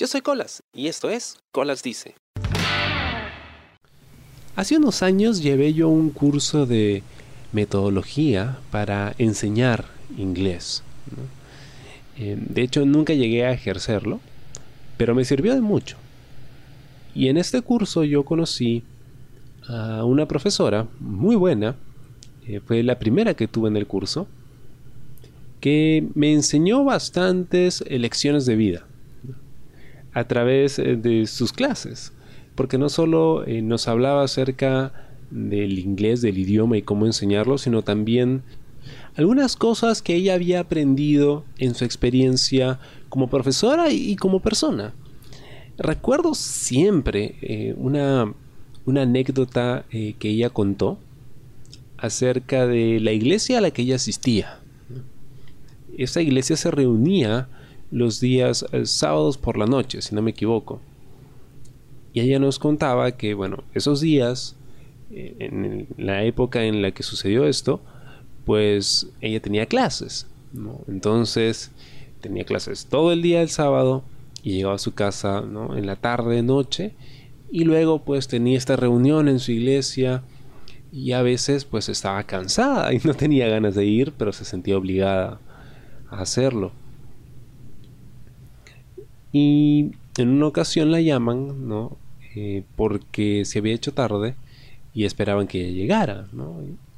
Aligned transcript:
Yo 0.00 0.06
soy 0.06 0.22
Colas 0.22 0.62
y 0.72 0.86
esto 0.86 1.10
es 1.10 1.36
Colas 1.52 1.82
Dice. 1.82 2.14
Hace 4.56 4.78
unos 4.78 5.02
años 5.02 5.42
llevé 5.42 5.74
yo 5.74 5.90
un 5.90 6.08
curso 6.08 6.64
de 6.64 7.02
metodología 7.52 8.56
para 8.70 9.14
enseñar 9.18 9.84
inglés. 10.16 10.82
Eh, 12.16 12.38
de 12.40 12.62
hecho, 12.62 12.86
nunca 12.86 13.12
llegué 13.12 13.44
a 13.44 13.52
ejercerlo, 13.52 14.20
pero 14.96 15.14
me 15.14 15.26
sirvió 15.26 15.54
de 15.54 15.60
mucho. 15.60 15.98
Y 17.14 17.28
en 17.28 17.36
este 17.36 17.60
curso 17.60 18.02
yo 18.02 18.24
conocí 18.24 18.82
a 19.68 20.06
una 20.06 20.24
profesora 20.24 20.86
muy 20.98 21.36
buena, 21.36 21.76
eh, 22.46 22.60
fue 22.66 22.82
la 22.82 22.98
primera 22.98 23.34
que 23.34 23.48
tuve 23.48 23.68
en 23.68 23.76
el 23.76 23.86
curso, 23.86 24.26
que 25.60 26.08
me 26.14 26.32
enseñó 26.32 26.84
bastantes 26.84 27.84
lecciones 27.86 28.46
de 28.46 28.56
vida 28.56 28.86
a 30.12 30.24
través 30.24 30.78
eh, 30.78 30.96
de 30.96 31.26
sus 31.26 31.52
clases, 31.52 32.12
porque 32.54 32.78
no 32.78 32.88
solo 32.88 33.46
eh, 33.46 33.62
nos 33.62 33.88
hablaba 33.88 34.24
acerca 34.24 34.92
del 35.30 35.78
inglés, 35.78 36.20
del 36.20 36.38
idioma 36.38 36.76
y 36.76 36.82
cómo 36.82 37.06
enseñarlo, 37.06 37.58
sino 37.58 37.82
también 37.82 38.42
algunas 39.16 39.56
cosas 39.56 40.02
que 40.02 40.14
ella 40.14 40.34
había 40.34 40.60
aprendido 40.60 41.44
en 41.58 41.74
su 41.74 41.84
experiencia 41.84 42.80
como 43.08 43.28
profesora 43.28 43.90
y 43.90 44.16
como 44.16 44.40
persona. 44.40 44.94
Recuerdo 45.78 46.34
siempre 46.34 47.36
eh, 47.42 47.74
una, 47.76 48.34
una, 48.84 49.02
anécdota 49.02 49.84
que 49.90 50.28
ella 50.28 50.50
contó 50.50 50.98
acerca 51.96 52.66
de 52.66 52.98
la 53.00 53.12
iglesia 53.12 53.58
a 53.58 53.60
la 53.60 53.70
que 53.70 53.82
ella 53.82 53.96
asistía. 53.96 54.58
Esa 55.96 56.20
iglesia 56.22 56.56
se 56.56 56.70
reunía 56.70 57.48
los 57.90 58.20
días 58.20 58.64
eh, 58.72 58.86
sábados 58.86 59.38
por 59.38 59.56
la 59.56 59.66
noche, 59.66 60.02
si 60.02 60.14
no 60.14 60.22
me 60.22 60.30
equivoco. 60.30 60.80
Y 62.12 62.20
ella 62.20 62.38
nos 62.38 62.58
contaba 62.58 63.12
que, 63.12 63.34
bueno, 63.34 63.64
esos 63.74 64.00
días, 64.00 64.56
eh, 65.10 65.36
en 65.38 65.88
la 65.96 66.24
época 66.24 66.64
en 66.64 66.82
la 66.82 66.92
que 66.92 67.02
sucedió 67.02 67.46
esto, 67.46 67.80
pues 68.44 69.08
ella 69.20 69.40
tenía 69.40 69.66
clases. 69.66 70.26
Entonces, 70.88 71.70
tenía 72.20 72.44
clases 72.44 72.86
todo 72.86 73.12
el 73.12 73.22
día 73.22 73.40
el 73.42 73.48
sábado 73.48 74.02
y 74.42 74.52
llegaba 74.52 74.74
a 74.74 74.78
su 74.78 74.94
casa 74.94 75.42
¿no? 75.42 75.76
en 75.76 75.86
la 75.86 75.96
tarde, 75.96 76.42
noche. 76.42 76.94
Y 77.52 77.64
luego, 77.64 78.04
pues 78.04 78.28
tenía 78.28 78.58
esta 78.58 78.76
reunión 78.76 79.28
en 79.28 79.38
su 79.38 79.52
iglesia 79.52 80.22
y 80.92 81.12
a 81.12 81.22
veces 81.22 81.64
pues 81.64 81.88
estaba 81.88 82.24
cansada 82.24 82.92
y 82.92 82.98
no 83.04 83.14
tenía 83.14 83.48
ganas 83.48 83.74
de 83.74 83.84
ir, 83.84 84.12
pero 84.16 84.32
se 84.32 84.44
sentía 84.44 84.76
obligada 84.76 85.40
a 86.10 86.20
hacerlo. 86.20 86.72
Y 89.32 89.92
en 90.16 90.28
una 90.28 90.46
ocasión 90.46 90.90
la 90.90 91.00
llaman, 91.00 91.68
¿no? 91.68 91.96
Eh, 92.34 92.64
porque 92.76 93.44
se 93.44 93.58
había 93.58 93.74
hecho 93.74 93.92
tarde 93.92 94.34
y 94.94 95.04
esperaban 95.04 95.46
que 95.46 95.60
ella 95.60 95.76
llegara, 95.76 96.28
¿no? 96.32 96.56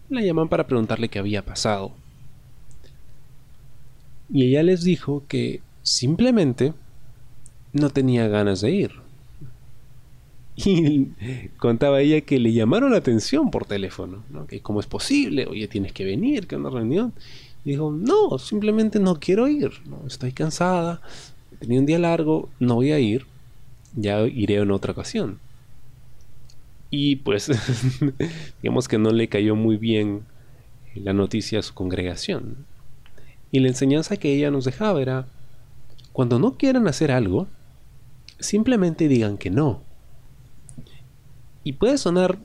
La 0.08 0.22
llaman 0.22 0.48
para 0.48 0.66
preguntarle 0.66 1.08
qué 1.08 1.18
había 1.18 1.44
pasado. 1.44 1.92
Y 4.30 4.44
ella 4.44 4.62
les 4.62 4.82
dijo 4.82 5.24
que 5.28 5.60
simplemente 5.82 6.72
no 7.72 7.90
tenía 7.90 8.28
ganas 8.28 8.60
de 8.60 8.70
ir. 8.70 8.92
Y 10.54 11.06
contaba 11.56 12.02
ella 12.02 12.20
que 12.20 12.38
le 12.38 12.52
llamaron 12.52 12.92
la 12.92 12.98
atención 12.98 13.50
por 13.50 13.64
teléfono, 13.64 14.22
¿no? 14.30 14.46
que 14.46 14.60
cómo 14.60 14.80
es 14.80 14.86
posible, 14.86 15.46
oye, 15.46 15.66
tienes 15.66 15.92
que 15.92 16.04
venir, 16.04 16.46
que 16.46 16.56
una 16.56 16.68
reunión. 16.68 17.14
Y 17.64 17.70
dijo, 17.70 17.90
no, 17.90 18.38
simplemente 18.38 19.00
no 19.00 19.18
quiero 19.18 19.48
ir, 19.48 19.70
¿no? 19.86 20.06
estoy 20.06 20.32
cansada, 20.32 21.00
tenía 21.62 21.78
un 21.80 21.86
día 21.86 21.98
largo, 21.98 22.50
no 22.58 22.74
voy 22.74 22.92
a 22.92 22.98
ir, 22.98 23.26
ya 23.94 24.20
iré 24.22 24.56
en 24.56 24.70
otra 24.70 24.92
ocasión. 24.92 25.38
Y 26.90 27.16
pues, 27.16 27.50
digamos 28.62 28.88
que 28.88 28.98
no 28.98 29.10
le 29.10 29.28
cayó 29.28 29.56
muy 29.56 29.76
bien 29.76 30.24
la 30.94 31.12
noticia 31.12 31.60
a 31.60 31.62
su 31.62 31.72
congregación. 31.72 32.66
Y 33.50 33.60
la 33.60 33.68
enseñanza 33.68 34.16
que 34.16 34.34
ella 34.34 34.50
nos 34.50 34.64
dejaba 34.64 35.00
era, 35.00 35.26
cuando 36.12 36.38
no 36.38 36.58
quieran 36.58 36.88
hacer 36.88 37.12
algo, 37.12 37.46
simplemente 38.40 39.08
digan 39.08 39.38
que 39.38 39.50
no. 39.50 39.82
Y 41.64 41.74
puede 41.74 41.96
sonar 41.96 42.38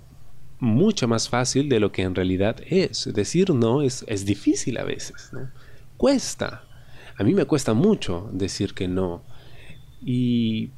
mucho 0.60 1.08
más 1.08 1.28
fácil 1.28 1.70
de 1.70 1.80
lo 1.80 1.92
que 1.92 2.04
en 2.04 2.14
realidad 2.14 2.58
es. 2.68 3.12
Decir 3.14 3.50
no 3.54 3.82
es, 3.82 4.06
es 4.08 4.26
difícil 4.26 4.78
a 4.78 4.84
veces. 4.84 5.32
Cuesta. 5.98 6.67
A 7.18 7.24
mí 7.24 7.34
me 7.34 7.46
cuesta 7.46 7.74
mucho 7.74 8.30
decir 8.32 8.74
que 8.74 8.88
no. 8.88 9.24
Y 10.02 10.70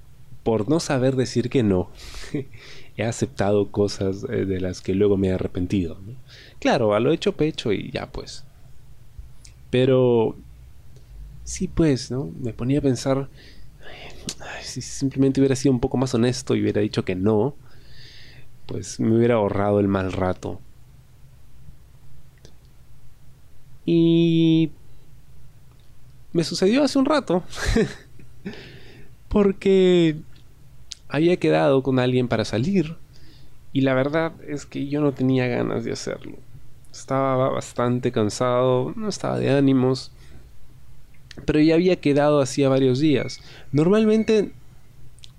por 0.44 0.70
no 0.70 0.80
saber 0.80 1.16
decir 1.16 1.50
que 1.50 1.64
no, 1.64 1.90
he 2.98 3.04
aceptado 3.04 3.72
cosas 3.72 4.26
eh, 4.30 4.46
de 4.46 4.60
las 4.60 4.82
que 4.82 4.96
luego 4.96 5.18
me 5.18 5.28
he 5.28 5.34
arrepentido. 5.34 6.00
Claro, 6.60 6.94
a 6.94 7.00
lo 7.00 7.12
hecho 7.12 7.34
pecho 7.34 7.74
y 7.74 7.92
ya 7.92 8.12
pues. 8.12 8.46
Pero 9.70 10.36
sí 11.44 11.68
pues, 11.68 12.10
¿no? 12.10 12.32
Me 12.42 12.54
ponía 12.54 12.80
a 12.80 12.84
pensar, 12.84 13.30
si 14.62 14.82
simplemente 14.82 15.42
hubiera 15.42 15.56
sido 15.56 15.74
un 15.74 15.80
poco 15.80 15.98
más 15.98 16.14
honesto 16.14 16.56
y 16.56 16.62
hubiera 16.62 16.82
dicho 16.82 17.04
que 17.04 17.16
no, 17.16 17.56
pues 18.66 19.00
me 19.00 19.16
hubiera 19.18 19.36
ahorrado 19.36 19.80
el 19.80 19.88
mal 19.88 20.12
rato. 20.14 20.62
Y 23.86 24.72
me 26.34 26.44
sucedió 26.44 26.84
hace 26.84 27.00
un 27.00 27.06
rato. 27.06 27.44
porque 29.30 30.18
había 31.08 31.38
quedado 31.38 31.82
con 31.82 32.00
alguien 32.00 32.28
para 32.28 32.44
salir 32.44 32.98
y 33.72 33.82
la 33.82 33.94
verdad 33.94 34.34
es 34.48 34.66
que 34.66 34.88
yo 34.88 35.00
no 35.00 35.14
tenía 35.14 35.48
ganas 35.48 35.86
de 35.86 35.94
hacerlo. 35.94 36.38
Estaba 36.92 37.50
bastante 37.50 38.12
cansado, 38.12 38.94
no 38.96 39.08
estaba 39.08 39.38
de 39.38 39.52
ánimos, 39.52 40.12
pero 41.46 41.60
ya 41.60 41.76
había 41.76 41.96
quedado 41.96 42.42
hacía 42.42 42.68
varios 42.68 43.00
días. 43.00 43.40
Normalmente 43.72 44.52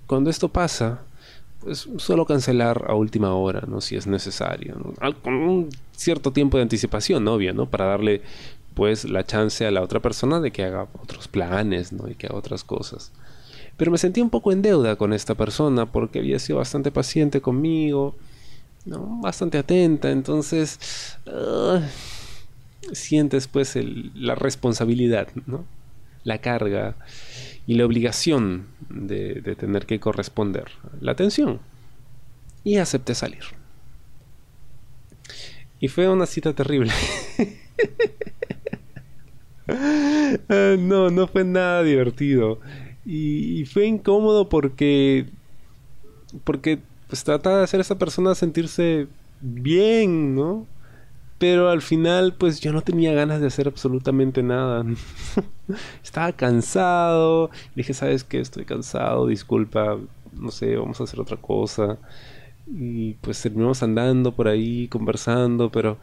cuando 0.06 0.30
esto 0.30 0.48
pasa, 0.48 1.02
pues 1.60 1.88
solo 1.98 2.24
cancelar 2.24 2.84
a 2.88 2.94
última 2.94 3.34
hora, 3.34 3.64
¿no? 3.66 3.80
Si 3.80 3.96
es 3.96 4.06
necesario, 4.06 4.76
Con 5.22 5.34
un 5.34 5.68
cierto 5.92 6.32
tiempo 6.32 6.56
de 6.56 6.62
anticipación, 6.62 7.26
obvio, 7.28 7.52
¿no? 7.52 7.66
Para 7.66 7.86
darle 7.86 8.22
pues 8.74 9.04
la 9.04 9.24
chance 9.24 9.66
a 9.66 9.70
la 9.70 9.82
otra 9.82 10.00
persona 10.00 10.40
de 10.40 10.50
que 10.50 10.64
haga 10.64 10.88
otros 11.02 11.28
planes, 11.28 11.92
¿no? 11.92 12.08
Y 12.08 12.14
que 12.14 12.26
haga 12.26 12.36
otras 12.36 12.64
cosas. 12.64 13.12
Pero 13.76 13.90
me 13.90 13.98
sentí 13.98 14.20
un 14.20 14.30
poco 14.30 14.52
en 14.52 14.62
deuda 14.62 14.96
con 14.96 15.12
esta 15.12 15.34
persona 15.34 15.86
porque 15.86 16.18
había 16.18 16.38
sido 16.38 16.58
bastante 16.58 16.90
paciente 16.90 17.40
conmigo, 17.40 18.14
¿no? 18.84 19.20
bastante 19.22 19.58
atenta, 19.58 20.10
entonces 20.10 21.18
ah, 21.26 21.80
sientes 22.92 23.48
pues 23.48 23.78
la 24.14 24.34
responsabilidad, 24.34 25.28
¿no? 25.46 25.64
la 26.24 26.38
carga 26.38 26.96
y 27.66 27.74
la 27.74 27.86
obligación 27.86 28.66
de, 28.88 29.40
de 29.40 29.56
tener 29.56 29.86
que 29.86 30.00
corresponder, 30.00 30.66
la 31.00 31.12
atención. 31.12 31.60
Y 32.64 32.76
acepté 32.76 33.14
salir. 33.14 33.44
Y 35.78 35.88
fue 35.88 36.08
una 36.08 36.26
cita 36.26 36.52
terrible. 36.52 36.92
No, 40.78 41.10
no 41.10 41.26
fue 41.26 41.44
nada 41.44 41.82
divertido. 41.82 42.60
Y, 43.04 43.64
fue 43.66 43.86
incómodo 43.86 44.48
porque. 44.48 45.26
Porque 46.44 46.78
pues 47.08 47.24
trataba 47.24 47.58
de 47.58 47.64
hacer 47.64 47.80
a 47.80 47.82
esa 47.82 47.98
persona 47.98 48.34
sentirse 48.36 49.08
bien, 49.40 50.36
¿no? 50.36 50.66
Pero 51.38 51.70
al 51.70 51.82
final, 51.82 52.34
pues 52.34 52.60
yo 52.60 52.72
no 52.72 52.82
tenía 52.82 53.12
ganas 53.12 53.40
de 53.40 53.48
hacer 53.48 53.66
absolutamente 53.66 54.42
nada. 54.42 54.84
Estaba 56.04 56.32
cansado. 56.32 57.50
Dije, 57.74 57.94
¿sabes 57.94 58.22
qué? 58.24 58.40
Estoy 58.40 58.64
cansado, 58.64 59.26
disculpa. 59.26 59.98
No 60.32 60.50
sé, 60.50 60.76
vamos 60.76 61.00
a 61.00 61.04
hacer 61.04 61.18
otra 61.18 61.38
cosa. 61.38 61.98
Y 62.66 63.14
pues 63.14 63.42
terminamos 63.42 63.82
andando 63.82 64.32
por 64.32 64.46
ahí, 64.46 64.86
conversando, 64.88 65.70
pero 65.70 65.98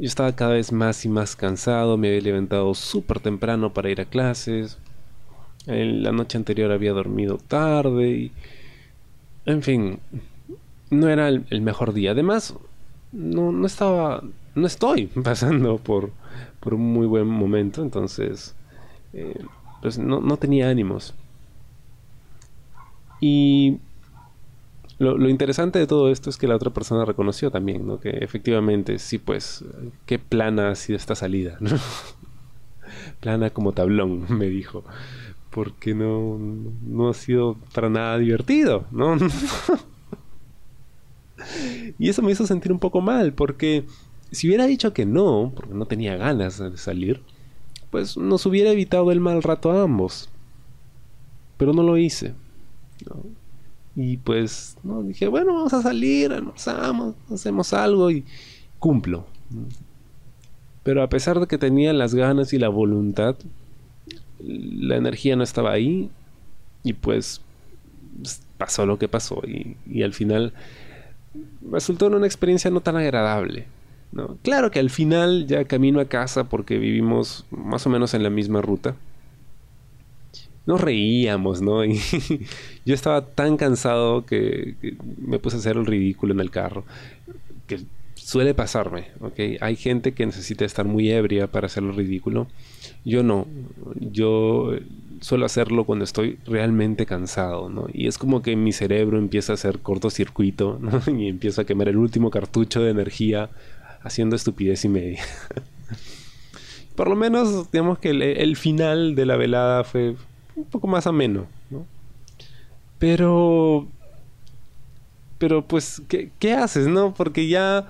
yo 0.00 0.06
estaba 0.06 0.34
cada 0.34 0.54
vez 0.54 0.72
más 0.72 1.04
y 1.04 1.10
más 1.10 1.36
cansado, 1.36 1.98
me 1.98 2.08
había 2.08 2.22
levantado 2.22 2.74
súper 2.74 3.20
temprano 3.20 3.74
para 3.74 3.90
ir 3.90 4.00
a 4.00 4.06
clases. 4.06 4.78
La 5.66 6.10
noche 6.10 6.38
anterior 6.38 6.72
había 6.72 6.92
dormido 6.92 7.36
tarde 7.36 8.10
y... 8.10 8.32
En 9.44 9.62
fin, 9.62 9.98
no 10.88 11.08
era 11.08 11.28
el, 11.28 11.60
mejor 11.60 11.92
día. 11.92 12.12
Además, 12.12 12.54
no, 13.12 13.52
no, 13.52 13.66
estaba... 13.66 14.24
No 14.54 14.66
estoy 14.66 15.06
pasando 15.22 15.76
por, 15.76 16.12
por 16.60 16.72
un 16.72 16.92
muy 16.94 17.06
buen 17.06 17.26
momento, 17.26 17.82
entonces... 17.82 18.54
Eh, 19.12 19.44
pues 19.82 19.98
no, 19.98 20.20
no 20.20 20.38
tenía 20.38 20.70
ánimos. 20.70 21.14
Y 23.20 23.80
lo, 25.00 25.30
interesante 25.30 25.78
de 25.78 25.86
todo 25.86 26.10
esto 26.10 26.28
es 26.28 26.36
que 26.36 26.46
la 26.46 26.56
otra 26.56 26.70
persona 26.70 27.06
reconoció 27.06 27.50
también, 27.50 27.86
¿no? 27.86 27.98
Que 27.98 28.10
efectivamente, 28.10 28.98
sí, 28.98 29.16
pues, 29.16 29.64
qué 30.04 30.18
plana 30.18 30.70
ha 30.70 30.74
sido 30.74 30.98
esta 30.98 31.14
salida, 31.14 31.56
¿no? 31.60 31.70
plana 33.20 33.48
como 33.48 33.72
tablón, 33.72 34.26
me 34.36 34.46
dijo. 34.46 34.84
porque 35.48 35.94
no, 35.94 36.38
no 36.86 37.08
ha 37.08 37.14
sido 37.14 37.56
para 37.74 37.88
nada 37.88 38.18
divertido, 38.18 38.84
¿no? 38.90 39.16
y 41.98 42.10
eso 42.10 42.20
me 42.20 42.32
hizo 42.32 42.46
sentir 42.46 42.70
un 42.70 42.78
poco 42.78 43.00
mal, 43.00 43.32
porque 43.32 43.86
si 44.30 44.48
hubiera 44.48 44.66
dicho 44.66 44.92
que 44.92 45.06
no, 45.06 45.50
porque 45.56 45.74
no 45.74 45.86
tenía 45.86 46.16
ganas 46.16 46.58
de 46.58 46.76
salir, 46.76 47.22
pues 47.90 48.18
nos 48.18 48.44
hubiera 48.44 48.70
evitado 48.70 49.10
el 49.12 49.20
mal 49.20 49.42
rato 49.42 49.72
a 49.72 49.82
ambos. 49.82 50.28
Pero 51.56 51.72
no 51.72 51.82
lo 51.82 51.96
hice. 51.96 52.34
Y 53.96 54.18
pues 54.18 54.76
¿no? 54.82 55.02
dije, 55.02 55.28
bueno, 55.28 55.54
vamos 55.54 55.74
a 55.74 55.82
salir, 55.82 56.32
almorzamos, 56.32 57.14
hacemos 57.30 57.72
algo 57.72 58.10
y 58.10 58.24
cumplo. 58.78 59.26
Pero 60.82 61.02
a 61.02 61.08
pesar 61.08 61.40
de 61.40 61.46
que 61.46 61.58
tenía 61.58 61.92
las 61.92 62.14
ganas 62.14 62.52
y 62.52 62.58
la 62.58 62.68
voluntad, 62.68 63.36
la 64.38 64.96
energía 64.96 65.36
no 65.36 65.42
estaba 65.42 65.72
ahí 65.72 66.10
y 66.82 66.94
pues 66.94 67.42
pasó 68.56 68.86
lo 68.86 68.98
que 68.98 69.08
pasó 69.08 69.42
y, 69.46 69.76
y 69.86 70.02
al 70.02 70.14
final 70.14 70.52
resultó 71.70 72.06
en 72.06 72.14
una 72.14 72.26
experiencia 72.26 72.70
no 72.70 72.80
tan 72.80 72.96
agradable. 72.96 73.66
¿no? 74.12 74.38
Claro 74.42 74.70
que 74.70 74.80
al 74.80 74.90
final 74.90 75.46
ya 75.46 75.64
camino 75.64 76.00
a 76.00 76.06
casa 76.06 76.44
porque 76.44 76.78
vivimos 76.78 77.46
más 77.50 77.86
o 77.86 77.90
menos 77.90 78.14
en 78.14 78.22
la 78.22 78.30
misma 78.30 78.60
ruta. 78.60 78.96
Nos 80.70 80.80
reíamos, 80.80 81.60
¿no? 81.60 81.84
Y 81.84 81.98
yo 82.84 82.94
estaba 82.94 83.26
tan 83.26 83.56
cansado 83.56 84.24
que, 84.24 84.76
me 85.18 85.40
puse 85.40 85.56
a 85.56 85.58
hacer 85.58 85.76
el 85.76 85.84
ridículo 85.84 86.32
en 86.32 86.38
el 86.38 86.52
carro. 86.52 86.84
Que 87.66 87.80
suele 88.14 88.54
pasarme, 88.54 89.08
¿ok? 89.18 89.60
Hay 89.60 89.74
gente 89.74 90.12
que 90.12 90.24
necesita 90.24 90.64
estar 90.64 90.84
muy 90.84 91.10
ebria 91.10 91.48
para 91.48 91.66
hacer 91.66 91.82
el 91.82 91.96
ridículo. 91.96 92.46
Yo 93.04 93.24
no. 93.24 93.48
Yo 93.98 94.72
suelo 95.20 95.44
hacerlo 95.44 95.82
cuando 95.82 96.04
estoy 96.04 96.38
realmente 96.46 97.04
cansado, 97.04 97.68
¿no? 97.68 97.88
Y 97.92 98.06
es 98.06 98.16
como 98.16 98.40
que 98.40 98.54
mi 98.54 98.70
cerebro 98.70 99.18
empieza 99.18 99.52
a 99.52 99.54
hacer 99.54 99.80
cortocircuito, 99.80 100.78
¿no? 100.80 101.02
Y 101.18 101.26
empiezo 101.26 101.62
a 101.62 101.64
quemar 101.64 101.88
el 101.88 101.96
último 101.96 102.30
cartucho 102.30 102.80
de 102.80 102.92
energía 102.92 103.50
haciendo 104.04 104.36
estupidez 104.36 104.84
y 104.84 104.88
media. 104.88 105.22
Por 106.94 107.08
lo 107.08 107.16
menos, 107.16 107.72
digamos 107.72 107.98
que 107.98 108.10
el, 108.10 108.56
final 108.56 109.16
de 109.16 109.26
la 109.26 109.36
velada 109.36 109.84
fue 109.84 110.16
un 110.56 110.64
poco 110.64 110.86
más 110.86 111.06
ameno, 111.06 111.46
¿no? 111.70 111.86
Pero... 112.98 113.86
Pero 115.38 115.66
pues, 115.66 116.02
¿qué, 116.08 116.30
¿qué 116.38 116.54
haces, 116.54 116.86
no? 116.86 117.14
Porque 117.14 117.48
ya... 117.48 117.88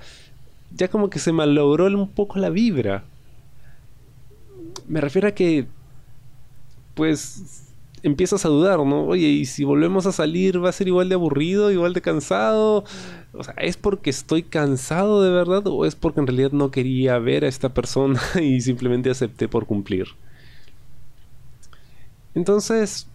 Ya 0.73 0.89
como 0.89 1.11
que 1.11 1.19
se 1.19 1.33
malogró 1.33 1.87
un 1.87 2.09
poco 2.09 2.39
la 2.39 2.49
vibra. 2.51 3.05
Me 4.87 5.01
refiero 5.01 5.29
a 5.29 5.33
que... 5.33 5.67
Pues 6.95 7.71
empiezas 8.03 8.45
a 8.45 8.49
dudar, 8.49 8.79
¿no? 8.79 9.05
Oye, 9.05 9.29
¿y 9.29 9.45
si 9.47 9.65
volvemos 9.65 10.07
a 10.07 10.13
salir 10.13 10.63
va 10.63 10.71
a 10.71 10.73
ser 10.73 10.89
igual 10.89 11.09
de 11.09 11.15
aburrido, 11.15 11.71
igual 11.71 11.93
de 11.93 12.01
cansado? 12.01 12.85
O 13.33 13.45
sea, 13.45 13.55
¿es 13.55 13.77
porque 13.77 14.11
estoy 14.11 14.43
cansado 14.43 15.23
de 15.23 15.31
verdad 15.31 15.67
o 15.67 15.85
es 15.85 15.95
porque 15.95 16.21
en 16.21 16.27
realidad 16.27 16.53
no 16.53 16.71
quería 16.71 17.19
ver 17.19 17.45
a 17.45 17.49
esta 17.49 17.75
persona 17.75 18.21
y 18.41 18.61
simplemente 18.61 19.11
acepté 19.11 19.49
por 19.49 19.67
cumplir? 19.67 20.09
Entonces, 22.35 23.07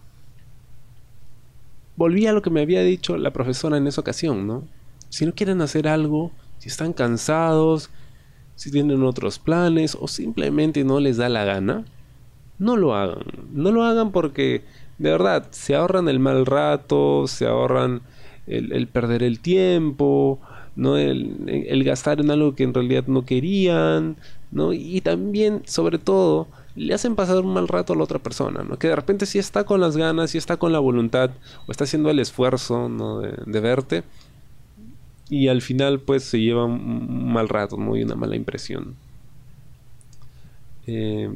volví 1.96 2.26
a 2.26 2.32
lo 2.32 2.42
que 2.42 2.50
me 2.50 2.62
había 2.62 2.82
dicho 2.82 3.16
la 3.16 3.32
profesora 3.32 3.76
en 3.76 3.86
esa 3.86 4.00
ocasión, 4.00 4.46
¿no? 4.46 4.64
Si 5.08 5.24
no 5.24 5.34
quieren 5.34 5.62
hacer 5.62 5.88
algo, 5.88 6.30
si 6.58 6.68
están 6.68 6.92
cansados, 6.92 7.90
si 8.54 8.70
tienen 8.70 9.02
otros 9.02 9.38
planes 9.38 9.96
o 10.00 10.08
simplemente 10.08 10.84
no 10.84 11.00
les 11.00 11.16
da 11.16 11.28
la 11.28 11.44
gana, 11.44 11.84
no 12.58 12.76
lo 12.76 12.94
hagan. 12.94 13.24
No 13.52 13.70
lo 13.70 13.84
hagan 13.84 14.12
porque 14.12 14.62
de 14.98 15.10
verdad 15.10 15.48
se 15.50 15.74
ahorran 15.74 16.08
el 16.08 16.18
mal 16.18 16.46
rato, 16.46 17.26
se 17.26 17.46
ahorran 17.46 18.02
el, 18.46 18.86
perder 18.88 19.22
el 19.22 19.40
tiempo, 19.40 20.40
¿no? 20.74 20.96
El, 20.96 21.84
gastar 21.84 22.20
en 22.20 22.30
algo 22.30 22.54
que 22.54 22.64
en 22.64 22.74
realidad 22.74 23.04
no 23.06 23.24
querían, 23.24 24.16
¿no? 24.50 24.72
Y 24.72 25.00
también, 25.00 25.62
sobre 25.66 25.98
todo, 25.98 26.48
le 26.76 26.94
hacen 26.94 27.16
pasar 27.16 27.38
un 27.38 27.52
mal 27.52 27.68
rato 27.68 27.94
a 27.94 27.96
la 27.96 28.04
otra 28.04 28.18
persona, 28.18 28.62
¿no? 28.62 28.78
Que 28.78 28.88
de 28.88 28.96
repente 28.96 29.24
sí 29.26 29.38
está 29.38 29.64
con 29.64 29.80
las 29.80 29.96
ganas, 29.96 30.30
sí 30.30 30.38
está 30.38 30.58
con 30.58 30.72
la 30.72 30.78
voluntad, 30.78 31.30
o 31.66 31.72
está 31.72 31.84
haciendo 31.84 32.10
el 32.10 32.18
esfuerzo. 32.18 32.88
De, 33.46 33.60
verte. 33.60 34.04
Y 35.30 35.48
al 35.48 35.62
final, 35.62 36.00
pues, 36.00 36.22
se 36.24 36.38
lleva 36.38 36.66
un 36.66 37.32
mal 37.32 37.48
rato. 37.48 37.76
Y 37.96 38.02
una 38.04 38.14
mala 38.14 38.36
impresión. 38.36 38.94
Eh, 40.86 41.30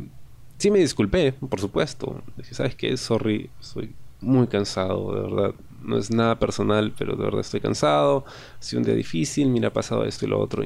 sí 0.58 0.70
me 0.70 0.78
disculpé, 0.78 1.32
por 1.32 1.58
supuesto. 1.58 2.22
Dije, 2.36 2.54
¿sabes 2.54 2.74
qué? 2.76 2.96
Sorry, 2.98 3.48
soy 3.60 3.94
muy 4.20 4.46
cansado, 4.46 5.14
de 5.14 5.22
verdad. 5.22 5.54
No 5.82 5.96
es 5.96 6.10
nada 6.10 6.38
personal, 6.38 6.92
pero 6.96 7.16
de 7.16 7.24
verdad 7.24 7.40
estoy 7.40 7.60
cansado. 7.60 8.24
Ha 8.58 8.62
sido 8.62 8.80
un 8.80 8.84
día 8.84 8.94
difícil, 8.94 9.48
mira, 9.48 9.68
ha 9.68 9.72
pasado 9.72 10.04
esto 10.04 10.26
y 10.26 10.28
lo 10.28 10.38
otro. 10.38 10.62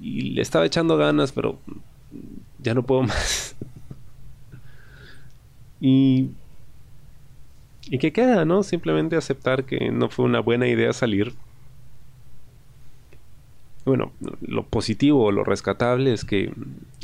Y 0.00 0.20
le 0.32 0.42
estaba 0.42 0.66
echando 0.66 0.96
ganas, 0.96 1.30
pero 1.30 1.60
ya 2.58 2.74
no 2.74 2.82
puedo 2.84 3.02
más. 3.04 3.56
Y... 5.80 6.30
¿Y 7.90 7.98
qué 7.98 8.12
queda, 8.12 8.44
no? 8.44 8.62
Simplemente 8.62 9.16
aceptar 9.16 9.64
que 9.64 9.90
no 9.90 10.10
fue 10.10 10.26
una 10.26 10.40
buena 10.40 10.68
idea 10.68 10.92
salir 10.92 11.34
bueno, 13.88 14.12
lo 14.42 14.64
positivo 14.64 15.32
lo 15.32 15.44
rescatable 15.44 16.12
es 16.12 16.24
que 16.24 16.52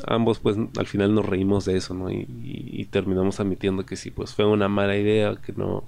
ambos 0.06 0.38
pues 0.38 0.58
al 0.78 0.86
final 0.86 1.14
nos 1.14 1.24
reímos 1.24 1.64
de 1.64 1.78
eso, 1.78 1.94
¿no? 1.94 2.10
Y, 2.10 2.86
terminamos 2.90 3.40
admitiendo 3.40 3.86
que 3.86 3.96
sí, 3.96 4.10
pues 4.10 4.34
fue 4.34 4.44
una 4.44 4.68
mala 4.68 4.96
idea, 4.96 5.34
que 5.36 5.52
no, 5.54 5.82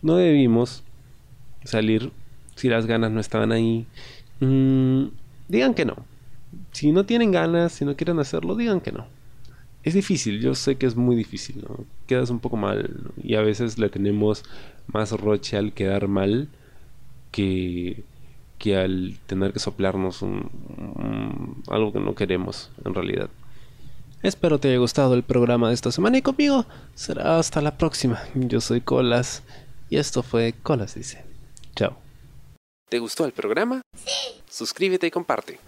no 0.00 0.16
debimos 0.16 0.84
salir 1.64 2.12
si 2.54 2.68
las 2.68 2.86
ganas 2.86 3.10
no 3.10 3.20
estaban 3.20 3.52
ahí. 3.52 3.86
Mm, 4.38 5.06
digan 5.48 5.74
que 5.74 5.84
no. 5.84 5.96
Si 6.72 6.92
no 6.92 7.04
tienen 7.04 7.32
ganas, 7.32 7.72
si 7.72 7.84
no 7.84 7.96
quieren 7.96 8.20
hacerlo, 8.20 8.54
digan 8.54 8.80
que 8.80 8.92
no. 8.92 9.06
Es 9.82 9.94
difícil, 9.94 10.40
yo 10.40 10.54
sé 10.54 10.76
que 10.76 10.86
es 10.86 10.94
muy 10.94 11.16
difícil, 11.16 11.64
¿no? 11.66 11.84
Quedas 12.06 12.30
un 12.30 12.40
poco 12.40 12.56
mal 12.56 13.12
y 13.22 13.34
a 13.36 13.40
veces 13.40 13.78
le 13.78 13.88
tenemos 13.88 14.44
más 14.86 15.12
roche 15.12 15.56
al 15.56 15.72
quedar 15.72 16.08
mal 16.08 16.48
que 17.30 18.04
que 18.60 18.76
al 18.76 19.16
tener 19.26 19.54
que 19.54 19.58
soplarnos 19.58 20.22
algo 21.68 21.92
que 21.92 21.98
no 21.98 22.14
queremos 22.14 22.70
en 22.84 22.94
realidad. 22.94 23.30
Espero 24.22 24.60
te 24.60 24.68
haya 24.68 24.76
gustado 24.76 25.14
el 25.14 25.22
programa 25.22 25.68
de 25.68 25.74
esta 25.74 25.90
semana 25.90 26.18
y 26.18 26.22
conmigo 26.22 26.66
será 26.94 27.38
hasta 27.38 27.62
la 27.62 27.78
próxima. 27.78 28.20
Yo 28.34 28.60
soy 28.60 28.82
Colas 28.82 29.42
y 29.88 29.96
esto 29.96 30.22
fue 30.22 30.54
Colas 30.62 30.94
dice. 30.94 31.24
Chao. 31.74 31.96
¿Te 32.90 32.98
gustó 32.98 33.24
el 33.24 33.32
programa? 33.32 33.80
Sí. 33.96 34.42
Suscríbete 34.46 35.06
y 35.06 35.10
comparte. 35.10 35.58